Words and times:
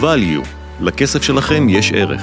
value, 0.00 0.46
לכסף 0.80 1.22
שלכם 1.22 1.68
יש 1.68 1.92
ערך. 1.92 2.22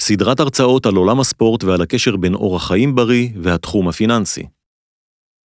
סדרת 0.00 0.40
הרצאות 0.40 0.86
על 0.86 0.96
עולם 0.96 1.20
הספורט 1.20 1.64
ועל 1.64 1.82
הקשר 1.82 2.16
בין 2.16 2.34
אורח 2.34 2.68
חיים 2.68 2.94
בריא 2.94 3.28
והתחום 3.42 3.88
הפיננסי. 3.88 4.46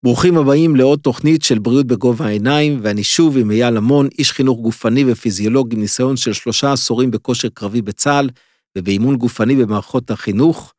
ברוכים 0.03 0.37
הבאים 0.37 0.75
לעוד 0.75 0.99
תוכנית 0.99 1.43
של 1.43 1.59
בריאות 1.59 1.87
בגובה 1.87 2.25
העיניים, 2.25 2.79
ואני 2.81 3.03
שוב 3.03 3.37
עם 3.37 3.51
אייל 3.51 3.77
המון, 3.77 4.07
איש 4.19 4.31
חינוך 4.31 4.59
גופני 4.59 5.11
ופיזיולוג 5.11 5.73
עם 5.73 5.79
ניסיון 5.79 6.17
של 6.17 6.33
שלושה 6.33 6.71
עשורים 6.71 7.11
בכושר 7.11 7.49
קרבי 7.53 7.81
בצה"ל 7.81 8.29
ובאימון 8.77 9.15
גופני 9.15 9.55
במערכות 9.55 10.11
החינוך. 10.11 10.73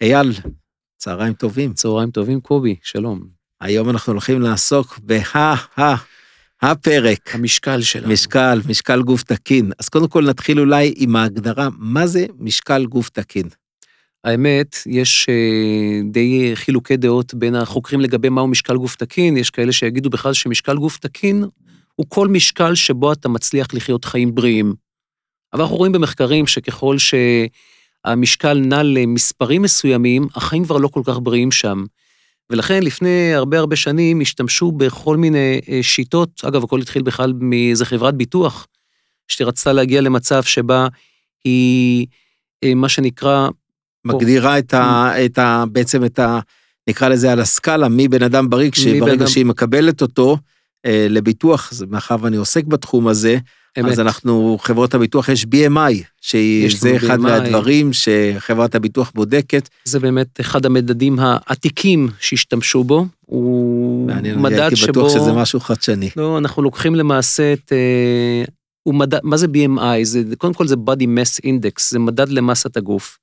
אייל, 0.00 0.32
צהריים 0.96 1.32
טובים. 1.32 1.72
צהריים 1.72 2.10
טובים, 2.10 2.40
קובי, 2.40 2.76
שלום. 2.82 3.20
היום 3.60 3.90
אנחנו 3.90 4.12
הולכים 4.12 4.40
לעסוק 4.40 4.98
בה, 4.98 5.18
ה, 5.78 6.17
הפרק. 6.62 7.34
המשקל 7.34 7.80
שלנו. 7.80 8.08
משקל, 8.12 8.60
משקל 8.68 9.02
גוף 9.02 9.22
תקין. 9.22 9.72
אז 9.78 9.88
קודם 9.88 10.08
כל 10.08 10.24
נתחיל 10.24 10.60
אולי 10.60 10.94
עם 10.96 11.16
ההגדרה, 11.16 11.68
מה 11.78 12.06
זה 12.06 12.26
משקל 12.38 12.86
גוף 12.86 13.08
תקין? 13.08 13.48
האמת, 14.24 14.76
יש 14.86 15.26
אה, 15.28 16.00
די 16.10 16.52
חילוקי 16.54 16.96
דעות 16.96 17.34
בין 17.34 17.54
החוקרים 17.54 18.00
לגבי 18.00 18.28
מהו 18.28 18.46
משקל 18.46 18.76
גוף 18.76 18.96
תקין, 18.96 19.36
יש 19.36 19.50
כאלה 19.50 19.72
שיגידו 19.72 20.10
בכלל 20.10 20.32
שמשקל 20.32 20.76
גוף 20.76 20.98
תקין 20.98 21.44
הוא 21.94 22.06
כל 22.08 22.28
משקל 22.28 22.74
שבו 22.74 23.12
אתה 23.12 23.28
מצליח 23.28 23.66
לחיות 23.74 24.04
חיים 24.04 24.34
בריאים. 24.34 24.74
אבל 25.52 25.62
אנחנו 25.62 25.76
רואים 25.76 25.92
במחקרים 25.92 26.46
שככל 26.46 26.96
שהמשקל 26.98 28.58
נע 28.58 28.82
למספרים 28.82 29.62
מסוימים, 29.62 30.26
החיים 30.34 30.64
כבר 30.64 30.76
לא 30.76 30.88
כל 30.88 31.02
כך 31.04 31.18
בריאים 31.22 31.50
שם. 31.50 31.84
ולכן 32.50 32.82
לפני 32.82 33.34
הרבה 33.34 33.58
הרבה 33.58 33.76
שנים 33.76 34.20
השתמשו 34.20 34.72
בכל 34.72 35.16
מיני 35.16 35.60
אה, 35.68 35.82
שיטות, 35.82 36.42
אגב, 36.44 36.64
הכל 36.64 36.80
התחיל 36.80 37.02
בכלל 37.02 37.32
מאיזה 37.40 37.84
חברת 37.84 38.14
ביטוח, 38.14 38.66
שרצתה 39.28 39.72
להגיע 39.72 40.00
למצב 40.00 40.42
שבה 40.42 40.88
היא, 41.44 42.06
אה, 42.64 42.74
מה 42.74 42.88
שנקרא... 42.88 43.48
מגדירה 44.04 44.58
את 44.58 44.74
ה, 44.74 45.12
את 45.24 45.38
ה... 45.38 45.64
בעצם 45.72 46.04
את 46.04 46.18
ה... 46.18 46.40
נקרא 46.88 47.08
לזה 47.08 47.32
על 47.32 47.40
הסקאלה, 47.40 47.88
מי 47.88 48.08
בן 48.08 48.22
אדם 48.22 48.50
בריא, 48.50 48.70
כשברגע 48.70 49.12
אדם... 49.12 49.26
שהיא 49.26 49.46
מקבלת 49.46 50.02
אותו 50.02 50.36
אה, 50.86 51.06
לביטוח, 51.10 51.72
מאחר 51.90 52.16
ואני 52.20 52.36
עוסק 52.36 52.64
בתחום 52.64 53.08
הזה, 53.08 53.38
אמת. 53.80 53.90
אז 53.90 54.00
אנחנו, 54.00 54.58
חברות 54.60 54.94
הביטוח, 54.94 55.28
יש 55.28 55.44
BMI, 55.44 56.02
שזה 56.20 56.96
אחד 56.96 57.18
BMI. 57.18 57.22
מהדברים 57.22 57.90
שחברת 57.92 58.74
הביטוח 58.74 59.12
בודקת. 59.14 59.68
זה 59.84 60.00
באמת 60.00 60.40
אחד 60.40 60.66
המדדים 60.66 61.16
העתיקים 61.18 62.08
שהשתמשו 62.20 62.84
בו. 62.84 63.06
הוא 63.26 64.06
מעניין, 64.06 64.38
מדד 64.38 64.40
שבו... 64.40 64.42
מעניין, 64.42 64.62
הייתי 64.62 64.86
בטוח 64.90 65.08
שזה 65.08 65.32
משהו 65.32 65.60
חדשני. 65.60 66.10
לא, 66.16 66.38
אנחנו 66.38 66.62
לוקחים 66.62 66.94
למעשה 66.94 67.52
את... 67.52 67.72
אה, 67.72 68.44
הוא 68.82 68.94
מדד, 68.94 69.18
מה 69.22 69.36
זה 69.36 69.46
BMI? 69.46 70.02
זה, 70.02 70.22
קודם 70.38 70.54
כל 70.54 70.66
זה 70.66 70.74
body 70.74 71.04
mass 71.04 71.46
index, 71.46 71.82
זה 71.90 71.98
מדד 71.98 72.28
למסת 72.28 72.76
הגוף. 72.76 73.18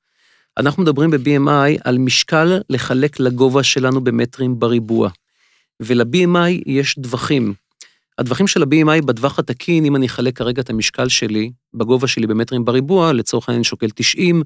אנחנו 0.57 0.83
מדברים 0.83 1.11
ב-BMI 1.11 1.81
על 1.83 1.97
משקל 1.97 2.59
לחלק 2.69 3.19
לגובה 3.19 3.63
שלנו 3.63 4.03
במטרים 4.03 4.59
בריבוע. 4.59 5.09
ול-BMI 5.79 6.63
יש 6.66 6.99
דבכים. 6.99 7.53
הטווחים 8.17 8.47
של 8.47 8.63
ה-BMI 8.63 9.05
בטווח 9.05 9.39
התקין, 9.39 9.85
אם 9.85 9.95
אני 9.95 10.05
אחלק 10.05 10.38
כרגע 10.38 10.61
את 10.61 10.69
המשקל 10.69 11.09
שלי, 11.09 11.52
בגובה 11.73 12.08
שלי 12.08 12.27
במטרים 12.27 12.66
בריבוע, 12.66 13.13
לצורך 13.13 13.49
העניין 13.49 13.63
שוקל 13.63 13.89
90, 13.95 14.44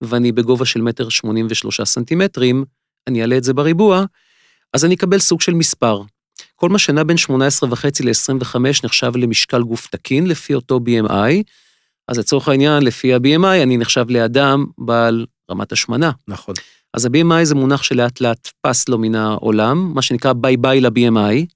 ואני 0.00 0.32
בגובה 0.32 0.64
של 0.64 0.82
מטר 0.82 1.08
83 1.08 1.80
סנטימטרים, 1.80 2.64
אני 3.06 3.22
אעלה 3.22 3.36
את 3.36 3.44
זה 3.44 3.54
בריבוע, 3.54 4.04
אז 4.72 4.84
אני 4.84 4.94
אקבל 4.94 5.18
סוג 5.18 5.40
של 5.40 5.54
מספר. 5.54 6.02
כל 6.54 6.68
מה 6.68 6.78
שנע 6.78 7.02
בין 7.02 7.16
18.5 7.16 7.30
ל-25 8.04 8.56
נחשב 8.84 9.16
למשקל 9.16 9.62
גוף 9.62 9.86
תקין 9.86 10.26
לפי 10.26 10.54
אותו 10.54 10.80
BMI, 10.86 11.42
אז 12.08 12.18
לצורך 12.18 12.48
העניין, 12.48 12.82
לפי 12.82 13.14
ה-BMI, 13.14 13.62
אני 13.62 13.76
נחשב 13.76 14.04
לאדם 14.08 14.66
בעל 14.78 15.26
רמת 15.50 15.72
השמנה. 15.72 16.10
נכון. 16.28 16.54
אז 16.94 17.04
ה-BMI 17.04 17.44
זה 17.44 17.54
מונח 17.54 17.82
שלאט 17.82 18.20
לאט 18.20 18.48
פס 18.60 18.88
לו 18.88 18.98
מן 18.98 19.14
העולם, 19.14 19.92
מה 19.94 20.02
שנקרא 20.02 20.32
ביי 20.32 20.56
ביי 20.56 20.80
ל-BMI, 20.80 21.55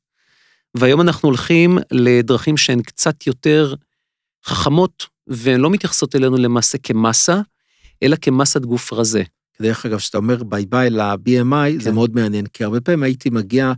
והיום 0.76 1.00
אנחנו 1.00 1.28
הולכים 1.28 1.78
לדרכים 1.90 2.56
שהן 2.56 2.82
קצת 2.82 3.26
יותר 3.26 3.74
חכמות, 4.44 5.06
והן 5.26 5.60
לא 5.60 5.70
מתייחסות 5.70 6.16
אלינו 6.16 6.36
למעשה 6.36 6.78
כמסה, 6.78 7.40
אלא 8.02 8.16
כמסת 8.20 8.60
גוף 8.60 8.92
רזה. 8.92 9.22
דרך 9.62 9.86
אגב, 9.86 9.98
כשאתה 9.98 10.18
אומר 10.18 10.42
ביי 10.42 10.66
ביי 10.66 10.90
ל-BMI, 10.90 11.72
כן. 11.72 11.80
זה 11.80 11.92
מאוד 11.92 12.14
מעניין, 12.14 12.46
כי 12.46 12.64
הרבה 12.64 12.80
פעמים 12.80 13.02
הייתי 13.02 13.30
מגיע 13.30 13.72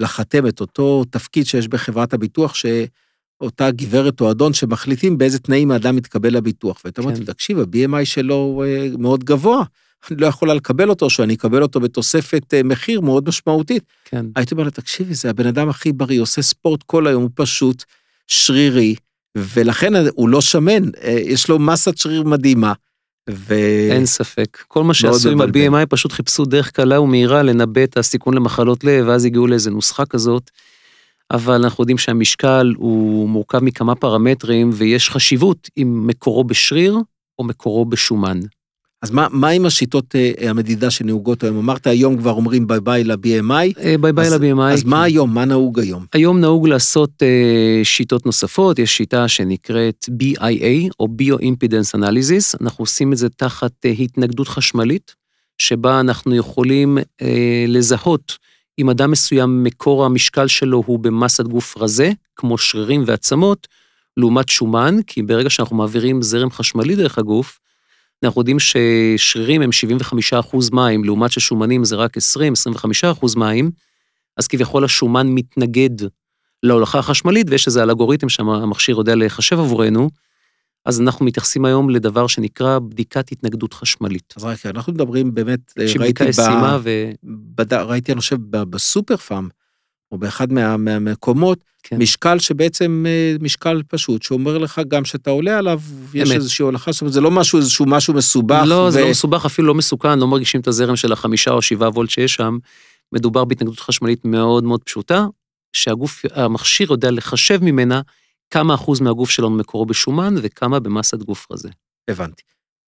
לחתמת, 0.00 0.60
אותו 0.60 1.04
תפקיד 1.10 1.46
שיש 1.46 1.68
בחברת 1.68 2.12
הביטוח, 2.12 2.54
שאותה 2.54 3.70
גברת 3.70 4.20
או 4.20 4.30
אדון 4.30 4.52
שמחליטים 4.52 5.18
באיזה 5.18 5.38
תנאים 5.38 5.70
האדם 5.70 5.96
מתקבל 5.96 6.36
לביטוח. 6.36 6.80
ואתה 6.84 7.02
אומר, 7.02 7.16
כן. 7.16 7.24
תקשיב, 7.24 7.58
ה-BMI 7.58 8.04
שלו 8.04 8.64
אה, 8.66 8.88
מאוד 8.98 9.24
גבוה. 9.24 9.64
אני 10.10 10.20
לא 10.20 10.26
יכולה 10.26 10.54
לקבל 10.54 10.90
אותו, 10.90 11.10
שאני 11.10 11.34
אקבל 11.34 11.62
אותו 11.62 11.80
בתוספת 11.80 12.54
אה, 12.54 12.62
מחיר 12.62 13.00
מאוד 13.00 13.28
משמעותית. 13.28 13.82
כן. 14.04 14.26
הייתי 14.36 14.54
אומר 14.54 14.64
לה, 14.64 14.70
תקשיבי, 14.70 15.14
זה 15.14 15.30
הבן 15.30 15.46
אדם 15.46 15.68
הכי 15.68 15.92
בריא, 15.92 16.20
עושה 16.20 16.42
ספורט 16.42 16.82
כל 16.82 17.06
היום, 17.06 17.22
הוא 17.22 17.30
פשוט 17.34 17.84
שרירי, 18.26 18.94
ולכן 19.36 19.92
הוא 20.14 20.28
לא 20.28 20.40
שמן, 20.40 20.82
אה, 21.02 21.18
יש 21.24 21.48
לו 21.48 21.58
מסת 21.58 21.98
שריר 21.98 22.22
מדהימה. 22.22 22.72
ו... 23.30 23.54
אין 23.90 24.06
ספק. 24.06 24.58
כל 24.68 24.84
מה 24.84 24.94
שעשו 24.94 25.30
עם 25.30 25.40
ה-BMI, 25.40 25.86
פשוט 25.88 26.12
חיפשו 26.12 26.44
דרך 26.44 26.70
קלה 26.70 27.00
ומהירה 27.00 27.42
לנבא 27.42 27.84
את 27.84 27.96
הסיכון 27.96 28.34
למחלות 28.34 28.84
לב, 28.84 29.06
ואז 29.08 29.24
הגיעו 29.24 29.46
לאיזה 29.46 29.70
נוסחה 29.70 30.06
כזאת. 30.06 30.50
אבל 31.30 31.54
אנחנו 31.54 31.82
יודעים 31.82 31.98
שהמשקל 31.98 32.74
הוא 32.76 33.28
מורכב 33.28 33.58
מכמה 33.58 33.94
פרמטרים, 33.94 34.70
ויש 34.72 35.10
חשיבות 35.10 35.68
אם 35.76 36.06
מקורו 36.06 36.44
בשריר 36.44 36.98
או 37.38 37.44
מקורו 37.44 37.84
בשומן. 37.84 38.40
אז 39.02 39.10
מה, 39.10 39.26
מה 39.30 39.48
עם 39.48 39.66
השיטות 39.66 40.14
אה, 40.14 40.50
המדידה 40.50 40.90
שנהוגות 40.90 41.44
היום? 41.44 41.58
אמרת 41.58 41.86
היום 41.86 42.18
כבר 42.18 42.30
אומרים 42.30 42.66
ביי 42.66 42.80
ביי 42.80 43.04
ל-BMI. 43.04 43.80
אה, 43.80 43.94
ביי 44.00 44.12
ביי 44.12 44.30
ל-BMI. 44.30 44.72
אז 44.72 44.82
כן. 44.82 44.88
מה 44.88 45.02
היום? 45.02 45.34
מה 45.34 45.44
נהוג 45.44 45.80
היום? 45.80 46.06
היום 46.12 46.40
נהוג 46.40 46.68
לעשות 46.68 47.22
אה, 47.22 47.80
שיטות 47.84 48.26
נוספות, 48.26 48.78
יש 48.78 48.96
שיטה 48.96 49.28
שנקראת 49.28 50.06
BIA, 50.22 50.90
או 51.00 51.08
Bio-Impedance 51.22 51.98
Analysis, 51.98 52.56
אנחנו 52.60 52.82
עושים 52.82 53.12
את 53.12 53.18
זה 53.18 53.28
תחת 53.28 53.72
אה, 53.84 53.90
התנגדות 53.90 54.48
חשמלית, 54.48 55.14
שבה 55.58 56.00
אנחנו 56.00 56.34
יכולים 56.34 56.98
אה, 57.22 57.64
לזהות 57.68 58.38
אם 58.78 58.90
אדם 58.90 59.10
מסוים 59.10 59.64
מקור 59.64 60.04
המשקל 60.04 60.46
שלו 60.46 60.82
הוא 60.86 60.98
במסת 60.98 61.44
גוף 61.44 61.76
רזה, 61.78 62.10
כמו 62.36 62.58
שרירים 62.58 63.04
ועצמות, 63.06 63.68
לעומת 64.16 64.48
שומן, 64.48 64.96
כי 65.06 65.22
ברגע 65.22 65.50
שאנחנו 65.50 65.76
מעבירים 65.76 66.22
זרם 66.22 66.50
חשמלי 66.50 66.96
דרך 66.96 67.18
הגוף, 67.18 67.58
אנחנו 68.24 68.40
יודעים 68.40 68.56
ששרירים 68.58 69.62
הם 69.62 69.70
75% 70.52 70.56
מים, 70.72 71.04
לעומת 71.04 71.32
ששומנים 71.32 71.84
זה 71.84 71.96
רק 71.96 72.16
20-25% 72.16 72.20
מים, 73.36 73.70
אז 74.36 74.48
כביכול 74.48 74.84
השומן 74.84 75.26
מתנגד 75.28 76.06
להולכה 76.62 76.98
החשמלית, 76.98 77.46
ויש 77.50 77.66
איזה 77.66 77.82
אלגוריתם 77.82 78.28
שהמכשיר 78.28 78.96
יודע 78.98 79.14
לחשב 79.14 79.58
עבורנו, 79.58 80.10
אז 80.84 81.00
אנחנו 81.00 81.24
מתייחסים 81.24 81.64
היום 81.64 81.90
לדבר 81.90 82.26
שנקרא 82.26 82.78
בדיקת 82.78 83.32
התנגדות 83.32 83.74
חשמלית. 83.74 84.34
אז 84.36 84.44
רק 84.44 84.66
אנחנו 84.66 84.92
מדברים 84.92 85.34
באמת, 85.34 85.72
ראיתי, 85.98 86.24
ב... 86.24 86.78
ו... 86.82 87.10
בד... 87.24 87.72
ראיתי, 87.72 88.12
אני 88.12 88.20
חושב, 88.20 88.36
בסופר 88.50 89.16
פארם, 89.16 89.48
או 90.12 90.18
באחד 90.18 90.52
מה, 90.52 90.76
מהמקומות, 90.76 91.58
כן. 91.82 91.96
משקל 91.98 92.38
שבעצם 92.38 93.04
אה, 93.08 93.36
משקל 93.40 93.82
פשוט, 93.88 94.22
שאומר 94.22 94.58
לך 94.58 94.80
גם 94.88 95.04
שאתה 95.04 95.30
עולה 95.30 95.58
עליו, 95.58 95.80
אמת. 96.02 96.14
יש 96.14 96.30
איזושהי 96.30 96.62
הולכה, 96.62 96.92
זאת 96.92 97.00
אומרת, 97.00 97.12
זה 97.12 97.20
לא 97.20 97.30
משהו, 97.30 97.58
איזשהו 97.58 97.86
משהו 97.86 98.14
מסובך. 98.14 98.62
לא, 98.66 98.74
ו... 98.74 98.90
זה 98.90 99.00
לא 99.00 99.10
מסובך, 99.10 99.44
אפילו 99.46 99.68
לא 99.68 99.74
מסוכן, 99.74 100.18
לא 100.18 100.26
מרגישים 100.26 100.60
את 100.60 100.68
הזרם 100.68 100.96
של 100.96 101.12
החמישה 101.12 101.50
או 101.50 101.62
שבעה 101.62 101.88
וולט 101.88 102.10
שיש 102.10 102.34
שם. 102.34 102.58
מדובר 103.12 103.44
בהתנגדות 103.44 103.80
חשמלית 103.80 104.24
מאוד 104.24 104.64
מאוד 104.64 104.82
פשוטה, 104.82 105.26
שהגוף, 105.72 106.22
המכשיר 106.34 106.86
יודע 106.90 107.10
לחשב 107.10 107.58
ממנה 107.62 108.00
כמה 108.50 108.74
אחוז 108.74 109.00
מהגוף 109.00 109.30
שלנו 109.30 109.50
מקורו 109.50 109.86
בשומן 109.86 110.34
וכמה 110.42 110.80
במסת 110.80 111.22
גוף 111.22 111.46
רזה. 111.50 111.68
הבנתי. 112.08 112.42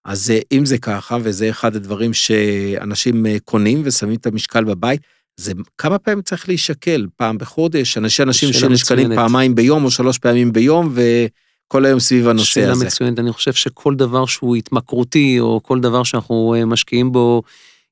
אז 0.04 0.30
אה, 0.30 0.38
אם 0.52 0.64
זה 0.64 0.78
ככה, 0.78 1.16
וזה 1.22 1.50
אחד 1.50 1.76
הדברים 1.76 2.14
שאנשים 2.14 3.26
אה, 3.26 3.36
קונים 3.44 3.82
ושמים 3.84 4.14
את 4.14 4.26
המשקל 4.26 4.64
בבית, 4.64 5.00
זה 5.40 5.52
כמה 5.78 5.98
פעמים 5.98 6.22
צריך 6.22 6.48
להישקל, 6.48 7.06
פעם 7.16 7.38
בחודש, 7.38 7.98
אנשים, 7.98 8.28
אנשים 8.28 8.52
שנשקלים 8.52 9.14
פעמיים 9.14 9.54
ביום 9.54 9.84
או 9.84 9.90
שלוש 9.90 10.18
פעמים 10.18 10.52
ביום, 10.52 10.94
וכל 10.94 11.84
היום 11.84 12.00
סביב 12.00 12.28
הנושא 12.28 12.50
שאלה 12.50 12.72
הזה. 12.72 12.80
שאלה 12.80 12.88
מצוינת, 12.88 13.18
אני 13.18 13.32
חושב 13.32 13.52
שכל 13.52 13.94
דבר 13.94 14.26
שהוא 14.26 14.56
התמכרותי, 14.56 15.40
או 15.40 15.60
כל 15.62 15.80
דבר 15.80 16.02
שאנחנו 16.02 16.54
אה, 16.58 16.64
משקיעים 16.64 17.12
בו 17.12 17.42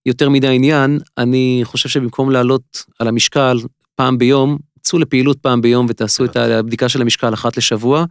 יותר 0.07 0.29
מדי 0.29 0.55
עניין, 0.55 0.99
אני 1.19 1.61
חושב 1.65 1.89
שבמקום 1.89 2.31
לעלות 2.31 2.85
על 2.99 3.09
המשקל 3.09 3.59
פעם 3.95 4.19
ביום, 4.19 4.59
צאו 4.83 4.99
לפעילות 4.99 5.39
פעם 5.39 5.61
ביום 5.61 5.87
ותעשו 5.89 6.25
את 6.25 6.37
הבדיקה 6.37 6.89
של 6.89 7.03
המשקל 7.03 7.35
אחת 7.35 7.57
לשבוע, 7.57 8.05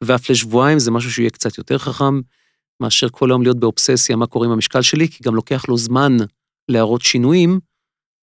ואף 0.00 0.30
לשבועיים 0.30 0.78
זה 0.78 0.90
משהו 0.90 1.12
שיהיה 1.12 1.30
קצת 1.30 1.58
יותר 1.58 1.78
חכם, 1.78 2.20
מאשר 2.80 3.08
כל 3.08 3.30
היום 3.30 3.42
להיות 3.42 3.60
באובססיה 3.60 4.16
מה 4.16 4.26
קורה 4.26 4.46
עם 4.46 4.52
המשקל 4.52 4.82
שלי, 4.82 5.08
כי 5.08 5.24
גם 5.24 5.34
לוקח 5.34 5.64
לו 5.68 5.76
זמן 5.76 6.16
להראות 6.68 7.02
שינויים, 7.02 7.69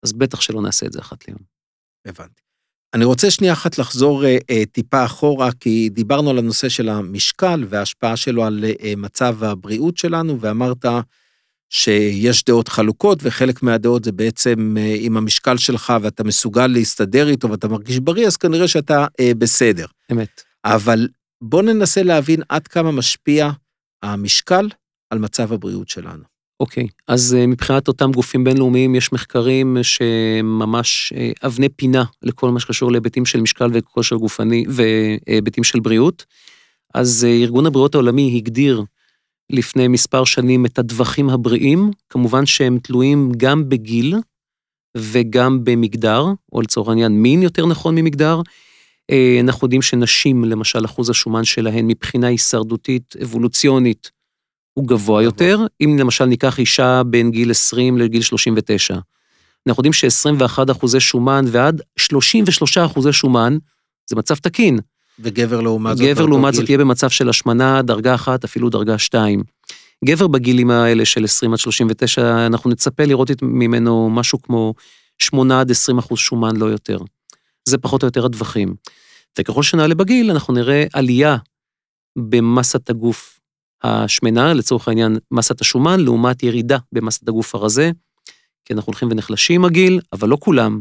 אז 0.07 0.13
בטח 0.13 0.41
שלא 0.41 0.61
נעשה 0.61 0.85
את 0.85 0.93
זה 0.93 0.99
אחת 0.99 1.27
ליום. 1.27 1.39
הבנתי. 2.05 2.41
אני 2.93 3.05
רוצה 3.05 3.31
שנייה 3.31 3.53
אחת 3.53 3.77
לחזור 3.77 4.25
אה, 4.25 4.37
אה, 4.49 4.63
טיפה 4.71 5.05
אחורה, 5.05 5.51
כי 5.59 5.89
דיברנו 5.89 6.29
על 6.29 6.37
הנושא 6.37 6.69
של 6.69 6.89
המשקל 6.89 7.65
וההשפעה 7.69 8.17
שלו 8.17 8.45
על 8.45 8.65
אה, 8.83 8.93
מצב 8.97 9.43
הבריאות 9.43 9.97
שלנו, 9.97 10.41
ואמרת 10.41 10.85
שיש 11.69 12.43
דעות 12.43 12.67
חלוקות, 12.67 13.19
וחלק 13.21 13.63
מהדעות 13.63 14.03
זה 14.03 14.11
בעצם 14.11 14.75
אה, 14.79 14.95
עם 14.99 15.17
המשקל 15.17 15.57
שלך 15.57 15.93
ואתה 16.01 16.23
מסוגל 16.23 16.67
להסתדר 16.67 17.29
איתו 17.29 17.49
ואתה 17.49 17.67
מרגיש 17.67 17.99
בריא, 17.99 18.27
אז 18.27 18.37
כנראה 18.37 18.67
שאתה 18.67 19.05
אה, 19.19 19.31
בסדר. 19.37 19.85
אמת. 20.11 20.41
אבל 20.65 21.07
בוא 21.41 21.61
ננסה 21.61 22.03
להבין 22.03 22.41
עד 22.49 22.67
כמה 22.67 22.91
משפיע 22.91 23.49
המשקל 24.03 24.69
על 25.09 25.19
מצב 25.19 25.53
הבריאות 25.53 25.89
שלנו. 25.89 26.36
אוקיי, 26.59 26.87
אז 27.07 27.35
אה, 27.39 27.47
מבחינת 27.47 27.87
אותם 27.87 28.11
גופים 28.11 28.43
בינלאומיים 28.43 28.95
יש 28.95 29.13
מחקרים 29.13 29.77
שממש 29.81 31.13
אה, 31.15 31.31
אבני 31.45 31.69
פינה 31.69 32.03
לכל 32.23 32.51
מה 32.51 32.59
שקשור 32.59 32.91
להיבטים 32.91 33.25
של 33.25 33.41
משקל 33.41 33.69
וכושר 33.73 34.15
גופני 34.15 34.65
והיבטים 34.69 35.63
של 35.63 35.79
בריאות. 35.79 36.25
אז 36.93 37.25
אה, 37.29 37.33
ארגון 37.33 37.65
הבריאות 37.65 37.95
העולמי 37.95 38.33
הגדיר 38.37 38.83
לפני 39.49 39.87
מספר 39.87 40.23
שנים 40.23 40.65
את 40.65 40.79
הטווחים 40.79 41.29
הבריאים, 41.29 41.91
כמובן 42.09 42.45
שהם 42.45 42.79
תלויים 42.83 43.31
גם 43.37 43.69
בגיל 43.69 44.15
וגם 44.97 45.63
במגדר, 45.63 46.25
או 46.51 46.61
לצורך 46.61 46.89
העניין 46.89 47.11
מין 47.11 47.43
יותר 47.43 47.65
נכון 47.65 47.95
ממגדר. 47.95 48.41
אנחנו 49.41 49.65
יודעים 49.65 49.81
שנשים, 49.81 50.45
למשל, 50.45 50.85
אחוז 50.85 51.09
השומן 51.09 51.43
שלהן 51.43 51.87
מבחינה 51.87 52.27
הישרדותית, 52.27 53.15
אבולוציונית, 53.23 54.11
הוא 54.77 54.87
גבוה 54.87 55.23
יותר, 55.23 55.59
אם 55.81 55.97
למשל 55.99 56.25
ניקח 56.25 56.59
אישה 56.59 57.01
בין 57.03 57.31
גיל 57.31 57.51
20 57.51 57.97
לגיל 57.97 58.21
39. 58.21 58.93
אנחנו 59.67 59.81
יודעים 59.81 59.93
ש-21 59.93 60.71
אחוזי 60.71 60.99
שומן 60.99 61.45
ועד 61.47 61.81
33 61.99 62.77
אחוזי 62.77 63.13
שומן, 63.13 63.57
זה 64.09 64.15
מצב 64.15 64.35
תקין. 64.35 64.79
וגבר 65.19 65.61
לעומת 65.61 65.97
זאת, 65.97 66.07
גבר 66.07 66.25
לעומת 66.25 66.53
זאת 66.53 66.69
יהיה 66.69 66.77
במצב 66.77 67.09
של 67.09 67.29
השמנה, 67.29 67.81
דרגה 67.81 68.15
אחת, 68.15 68.43
אפילו 68.43 68.69
דרגה 68.69 68.97
שתיים. 68.97 69.43
גבר 70.05 70.27
בגילים 70.27 70.71
האלה 70.71 71.05
של 71.05 71.23
20 71.23 71.53
עד 71.53 71.59
39, 71.59 72.45
אנחנו 72.45 72.69
נצפה 72.69 73.03
לראות 73.03 73.31
ממנו 73.41 74.09
משהו 74.09 74.41
כמו 74.41 74.73
8 75.19 75.59
עד 75.59 75.71
20 75.71 75.97
אחוז 75.97 76.19
שומן, 76.19 76.55
לא 76.55 76.65
יותר. 76.65 76.97
זה 77.69 77.77
פחות 77.77 78.03
או 78.03 78.07
יותר 78.07 78.25
הטווחים. 78.25 78.75
וככל 79.39 79.63
שנעלה 79.63 79.95
בגיל, 79.95 80.31
אנחנו 80.31 80.53
נראה 80.53 80.85
עלייה 80.93 81.37
במסת 82.17 82.89
הגוף 82.89 83.36
השמנה, 83.83 84.53
לצורך 84.53 84.87
העניין 84.87 85.17
מסת 85.31 85.61
השומן, 85.61 85.99
לעומת 85.99 86.43
ירידה 86.43 86.77
במסת 86.91 87.27
הגוף 87.27 87.55
הרזה, 87.55 87.91
כי 88.65 88.73
אנחנו 88.73 88.89
הולכים 88.89 89.07
ונחלשים 89.11 89.65
הגיל, 89.65 89.99
אבל 90.13 90.29
לא 90.29 90.37
כולם, 90.39 90.79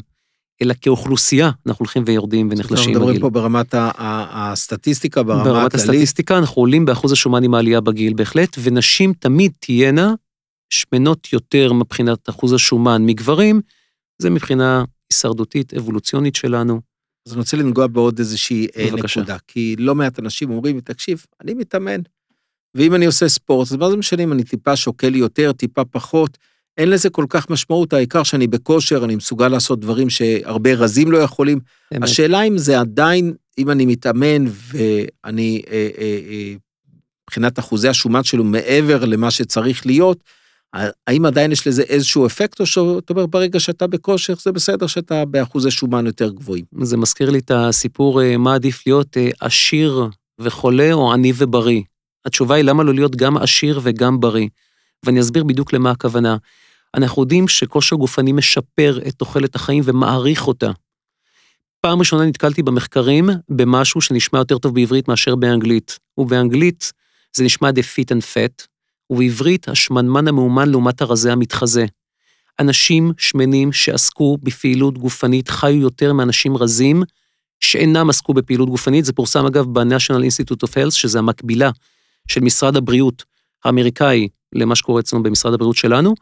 אלא 0.62 0.75
כאוכלוסייה 0.81 1.50
אנחנו 1.66 1.82
הולכים 1.82 2.02
ויורדים 2.06 2.48
ונחלשים 2.50 2.75
הגיל. 2.75 2.96
אנחנו 2.96 3.06
מדברים 3.06 3.20
פה 3.20 3.31
ברמת 3.31 3.75
הסטטיסטיקה, 3.75 5.22
ברמה 5.22 5.40
הכללית. 5.40 5.56
ברמת 5.56 5.75
הסטטיסטיקה 5.75 6.38
אנחנו 6.38 6.62
עולים 6.62 6.84
באחוז 6.84 7.12
השומן 7.12 7.44
עם 7.44 7.54
העלייה 7.54 7.81
בגיל 7.81 8.14
בהחלט, 8.14 8.56
ונשים 8.62 9.12
תמיד 9.12 9.52
תהיינה 9.60 10.14
שמנות 10.70 11.32
יותר 11.32 11.72
מבחינת 11.72 12.28
אחוז 12.28 12.52
השומן 12.52 13.06
מגברים, 13.06 13.60
זה 14.19 14.31
מבחינה 14.31 14.84
הישרדותית, 15.10 15.75
אבולוציונית 15.75 16.34
שלנו. 16.34 16.81
אז 17.26 17.32
אני 17.32 17.38
רוצה 17.38 17.56
לנגוע 17.56 17.87
בעוד 17.87 18.19
איזושהי 18.19 18.66
אה, 18.76 18.88
בבקשה. 18.93 19.20
נקודה, 19.20 19.37
כי 19.46 19.76
לא 19.78 19.94
מעט 19.94 20.19
אנשים 20.19 20.50
אומרים, 20.50 20.81
תקשיב, 20.81 21.26
אני 21.40 21.54
מתאמן, 21.54 22.00
ואם 22.76 22.94
אני 22.94 23.06
עושה 23.06 23.28
ספורט, 23.28 23.69
אז 23.69 23.76
מה 23.76 23.90
זה 23.90 23.96
משנה 23.96 24.23
אם 24.23 24.32
אני 24.32 24.44
טיפה 24.44 24.76
שוקל 24.76 25.14
יותר, 25.14 25.52
טיפה 25.52 25.84
פחות, 25.84 26.38
אין 26.78 26.90
לזה 26.90 27.11
כל 27.11 27.25
כך 27.28 27.50
משמעות, 27.50 27.93
העיקר 27.93 28.23
שאני 28.23 28.46
בכושר, 28.46 29.05
אני 29.05 29.17
מסוגל 29.17 29.49
לעשות 29.49 29.81
דברים 29.81 30.11
שהרבה 30.11 30.75
רזים 30.75 31.12
לא 31.12 31.19
יכולים. 31.19 31.58
אמת. 31.96 32.02
השאלה 32.02 32.43
אם 32.43 32.58
זה 32.58 32.81
עדיין, 32.81 33.34
אם 33.58 33.70
אני 33.70 33.87
מתאמן 33.87 34.44
ואני, 34.73 35.62
אה, 35.70 35.88
אה, 35.99 36.19
אה, 36.31 36.55
מבחינת 37.28 37.58
אחוזי 37.58 37.88
השומן 37.88 38.25
שלו 38.25 38.44
מעבר 38.44 39.05
למה 39.05 39.31
שצריך 39.31 39.87
להיות, 39.87 40.19
האם 41.06 41.26
עדיין 41.26 41.52
יש 41.52 41.67
לזה 41.67 41.82
איזשהו 41.82 42.26
אפקט, 42.26 42.61
או 42.61 42.67
שאתה 42.67 43.12
אומר, 43.12 43.26
ברגע 43.26 43.61
שאתה 43.61 43.87
בכושר, 43.87 44.34
זה 44.43 44.52
בסדר 44.52 44.87
שאתה 44.87 45.25
באחוזי 45.25 45.70
שומן 45.70 46.06
יותר 46.06 46.31
גבוהים? 46.31 46.64
זה 46.82 46.96
מזכיר 46.96 47.31
לי 47.31 47.38
את 47.38 47.50
הסיפור, 47.55 48.22
אה, 48.22 48.37
מה 48.37 48.55
עדיף 48.55 48.87
להיות 48.87 49.17
אה, 49.17 49.29
עשיר 49.40 50.08
וחולה 50.40 50.93
או 50.93 51.12
עני 51.12 51.32
ובריא. 51.37 51.82
התשובה 52.26 52.55
היא 52.55 52.64
למה 52.64 52.82
לא 52.82 52.94
להיות 52.94 53.17
גם 53.17 53.37
עשיר 53.37 53.81
וגם 53.82 54.20
בריא. 54.20 54.49
ואני 55.05 55.20
אסביר 55.20 55.44
בדיוק 55.44 55.73
למה 55.73 55.90
הכוונה. 55.90 56.37
אנחנו 56.94 57.23
יודעים 57.23 57.49
שכושר 57.49 57.96
גופני 57.96 58.32
משפר 58.32 58.99
את 59.08 59.14
תוחלת 59.14 59.55
החיים 59.55 59.82
ומעריך 59.87 60.49
אותה. 60.49 60.70
פעם 61.81 61.99
ראשונה 61.99 62.25
נתקלתי 62.25 62.62
במחקרים 62.62 63.31
במשהו 63.49 64.00
שנשמע 64.00 64.38
יותר 64.38 64.58
טוב 64.58 64.75
בעברית 64.75 65.08
מאשר 65.08 65.34
באנגלית. 65.34 65.99
ובאנגלית 66.19 66.93
זה 67.37 67.44
נשמע 67.44 67.70
the 67.70 67.73
fit 67.73 68.17
and 68.17 68.23
fat, 68.34 68.67
ובעברית 69.11 69.69
השמנמן 69.69 70.29
המאומן 70.29 70.69
לעומת 70.69 71.00
הרזה 71.02 71.32
המתחזה. 71.32 71.87
אנשים 72.61 73.12
שמנים 73.19 73.72
שעסקו 73.72 74.38
בפעילות 74.43 74.99
גופנית 74.99 75.49
חיו 75.49 75.81
יותר 75.81 76.12
מאנשים 76.12 76.56
רזים 76.56 77.02
שאינם 77.61 78.11
עסקו 78.11 78.34
בפעילות 78.34 78.69
גופנית. 78.69 79.05
זה 79.05 79.12
פורסם 79.12 79.46
אגב 79.46 79.64
ב-National 79.72 80.22
Institute 80.22 80.69
of 80.69 80.70
Health, 80.70 80.90
שזה 80.90 81.19
המקבילה 81.19 81.70
של 82.28 82.40
משרד 82.40 82.76
הבריאות 82.76 83.25
האמריקאי 83.64 84.28
למה 84.55 84.76
שקורה 84.76 85.00
אצלנו 85.00 85.23
במשרד 85.23 85.55
הבריאות 85.55 85.76
שלנו. 85.76 86.14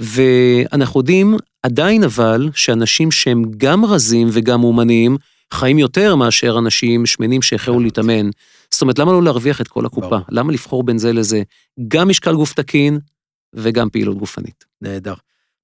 ואנחנו 0.00 1.00
יודעים 1.00 1.36
עדיין 1.62 2.04
אבל 2.04 2.50
שאנשים 2.54 3.10
שהם 3.10 3.42
גם 3.56 3.84
רזים 3.84 4.28
וגם 4.32 4.64
אומנים, 4.64 5.16
חיים 5.54 5.78
יותר 5.78 6.14
מאשר 6.14 6.58
אנשים 6.58 7.06
שמנים 7.06 7.42
שהחלו 7.42 7.80
להתאמן. 7.80 8.30
זאת 8.70 8.82
אומרת, 8.82 8.98
למה 8.98 9.12
לא 9.12 9.22
להרוויח 9.22 9.60
את 9.60 9.68
כל 9.68 9.86
הקופה? 9.86 10.08
ברור. 10.08 10.22
למה 10.28 10.52
לבחור 10.52 10.82
בין 10.82 10.98
זה 10.98 11.12
לזה? 11.12 11.42
גם 11.88 12.08
משקל 12.08 12.34
גוף 12.34 12.52
תקין 12.52 12.98
וגם 13.54 13.90
פעילות 13.90 14.18
גופנית. 14.18 14.64
נהדר. 14.82 15.14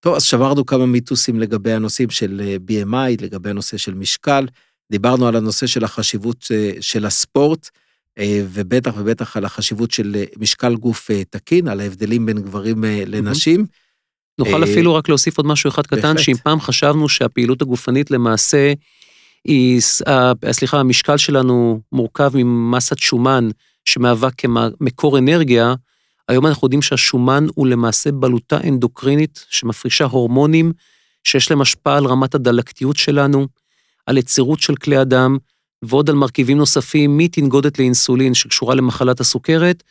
טוב, 0.01 0.15
אז 0.15 0.23
שברנו 0.23 0.67
כמה 0.67 0.87
מיתוסים 0.87 1.41
לגבי 1.41 1.73
הנושאים 1.73 2.11
של 2.11 2.43
אה, 2.45 2.57
BMI, 2.69 3.23
לגבי 3.23 3.51
הנושא 3.51 3.77
של 3.77 3.95
משקל. 3.95 4.47
דיברנו 4.91 5.29
על 5.29 5.37
הנושא 5.37 5.67
של 5.67 5.85
החשיבות 5.85 6.47
אה, 6.51 6.71
של 6.81 7.07
הספורט. 7.07 7.71
אה, 8.19 8.43
ובטח 8.53 8.95
ובטח 8.97 9.37
על 9.37 9.45
החשיבות 9.45 9.91
של 9.91 10.17
אה, 10.17 10.25
משקל 10.37 10.75
גוף 10.75 11.11
אה, 11.11 11.25
תקין, 11.31 11.69
על 11.69 11.81
ההבדלים 11.81 12.27
בין 12.27 12.39
גברים 12.39 12.85
לנשים. 13.07 13.67
נוכל 14.39 14.65
אפילו 14.65 14.95
רק 14.95 15.09
להוסיף 15.09 15.37
עוד 15.37 15.47
משהו 15.47 15.69
אחד 15.69 15.87
קטן, 15.87 16.19
שאם 16.19 16.35
פעם 16.43 16.61
חשבנו 16.61 17.09
שהפעילות 17.09 17.63
הגופנית 17.63 18.11
למעשה 18.11 18.73
היא, 19.45 19.81
סליחה, 20.51 20.81
המשקל 20.81 21.17
שלנו 21.17 21.81
מורכב 21.93 22.31
ממסת 22.35 22.99
שומן 22.99 23.49
שמהווה 23.85 24.31
כמקור 24.31 25.19
אנרגיה, 25.19 25.75
היום 26.29 26.47
אנחנו 26.47 26.67
יודעים 26.67 26.83
שהשומן 26.83 27.47
הוא 27.55 27.67
למעשה 27.67 28.13
בלוטה 28.13 28.59
אנדוקרינית 28.69 29.45
שמפרישה 29.51 30.05
הורמונים 30.05 30.73
שיש 31.25 31.51
להם 31.51 31.61
השפעה 31.61 31.97
על 31.97 32.07
רמת 32.07 32.35
הדלקתיות 32.35 32.97
שלנו, 32.97 33.47
על 34.07 34.19
יצירות 34.19 34.61
של 34.61 34.77
כלי 34.77 34.97
הדם, 34.97 35.39
ועוד 35.87 36.11
על 36.11 36.17
מרכיבים 36.17 36.59
נוספים 36.59 37.19
מתנגודת 37.19 37.79
לאינסולין 37.79 38.35
שקשורה 38.35 38.75
למחלת 38.75 39.21
הסוכרת 39.21 39.83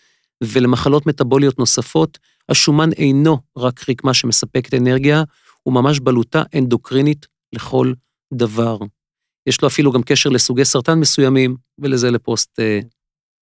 ולמחלות 0.43 1.05
מטבוליות 1.05 1.59
נוספות, 1.59 2.19
השומן 2.49 2.91
אינו 2.91 3.37
רק 3.57 3.89
רקמה 3.89 4.13
שמספקת 4.13 4.73
אנרגיה, 4.73 5.23
הוא 5.63 5.73
ממש 5.73 5.99
בלוטה 5.99 6.43
אנדוקרינית 6.55 7.27
לכל 7.53 7.93
דבר. 8.33 8.77
יש 9.47 9.61
לו 9.61 9.67
אפילו 9.67 9.91
גם 9.91 10.03
קשר 10.03 10.29
לסוגי 10.29 10.65
סרטן 10.65 10.99
מסוימים, 10.99 11.55
ולזה 11.79 12.11
לפוסט, 12.11 12.59
אה, 12.59 12.79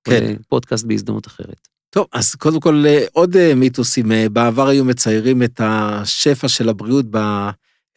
כן. 0.04 0.36
פודקאסט 0.50 0.86
בהזדמנות 0.86 1.28
אחרת. 1.28 1.68
טוב, 1.90 2.08
אז 2.14 2.36
קודם 2.36 2.60
כל 2.60 2.84
אה, 2.88 3.06
עוד 3.12 3.38
אה, 3.38 3.56
מיתוסים. 3.56 4.12
בעבר 4.32 4.68
היו 4.68 4.86
מציירים 4.86 5.44
את 5.44 5.62
השפע 5.64 6.48
של 6.48 6.70
הבריאות 6.70 7.06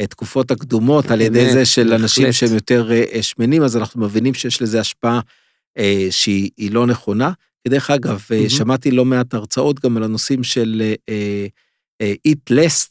התקופות 0.01 0.51
הקדומות 0.51 1.11
על 1.11 1.21
ידי 1.21 1.53
זה 1.53 1.65
של 1.67 1.93
אנשים 1.93 2.33
שהם 2.33 2.55
יותר 2.55 2.93
אה, 2.93 3.23
שמנים, 3.23 3.63
אז 3.63 3.77
אנחנו 3.77 4.01
מבינים 4.01 4.35
שיש 4.35 4.63
לזה 4.63 4.81
השפעה 4.81 5.21
אה, 5.79 6.07
שהיא 6.11 6.71
לא 6.71 6.87
נכונה. 6.87 7.31
דרך 7.69 7.91
אגב, 7.91 8.21
mm-hmm. 8.21 8.49
שמעתי 8.51 8.91
לא 8.91 9.05
מעט 9.05 9.35
הרצאות 9.35 9.81
גם 9.81 9.97
על 9.97 10.03
הנושאים 10.03 10.45
של 10.45 10.95
eat 12.03 12.53
less, 12.53 12.89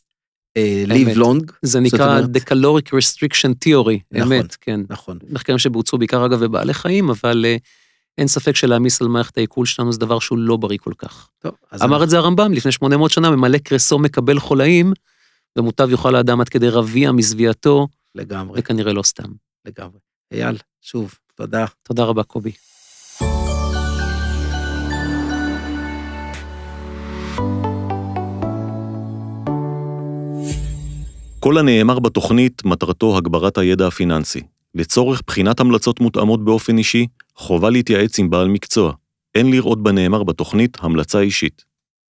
live 0.88 1.18
long. 1.18 1.52
זה 1.62 1.80
נקרא 1.80 2.22
The 2.22 2.50
Caloric 2.50 2.88
Restriction 2.90 3.52
Theory, 3.66 4.00
נכון, 4.12 4.34
אמת, 4.34 4.56
כן. 4.62 4.80
נכון. 4.90 5.20
מחקרים 5.30 5.58
שבוצעו 5.58 5.98
בעיקר 5.98 6.26
אגב 6.26 6.44
בבעלי 6.44 6.74
חיים, 6.74 7.10
אבל 7.10 7.46
אין 8.18 8.28
ספק 8.28 8.56
שלהעמיס 8.56 9.02
על 9.02 9.08
מערכת 9.08 9.38
העיכול 9.38 9.66
שלנו 9.66 9.94
זה 9.94 10.00
דבר 10.00 10.20
שהוא 10.20 10.38
לא 10.38 10.58
בריא 10.58 10.78
כל 10.78 10.94
כך. 10.98 11.30
טוב, 11.40 11.52
אמר 11.74 11.86
אנחנו... 11.86 12.04
את 12.04 12.10
זה 12.10 12.18
הרמב"ם 12.18 12.54
לפני 12.54 12.72
800 12.72 13.12
שנה, 13.12 13.32
ממלא 13.32 13.58
קרסו 13.58 14.00
מקבל 14.00 14.40
חולאים, 14.40 14.94
ומוטב 15.58 15.92
יאכל 15.92 16.16
האדם 16.16 16.42
עד 16.42 16.50
כדי 16.50 16.70
רביע 16.70 17.12
מזוויעתו. 17.12 17.88
לגמרי. 18.16 18.60
וכנראה 18.60 18.94
לא 18.94 19.04
סתם. 19.04 19.32
לגמרי. 19.66 20.00
אייל, 20.34 20.58
שוב, 20.82 21.14
תודה. 21.36 21.66
תודה 21.84 22.04
רבה, 22.04 22.24
קובי. 22.24 22.52
כל 31.40 31.58
הנאמר 31.58 32.00
בתוכנית 32.00 32.66
מטרתו 32.66 33.18
הגברת 33.18 33.58
הידע 33.58 33.88
הפיננסי. 33.88 34.42
לצורך 34.76 35.22
בחינת 35.28 35.60
המלצות 35.60 36.00
מותאמות 36.00 36.46
באופן 36.46 36.78
אישי, 36.78 37.08
חובה 37.36 37.70
להתייעץ 37.70 38.20
עם 38.20 38.30
בעל 38.30 38.48
מקצוע. 38.48 38.94
אין 39.36 39.52
לראות 39.52 39.84
בנאמר 39.84 40.24
בתוכנית 40.24 40.78
המלצה 40.82 41.20
אישית. 41.20 41.73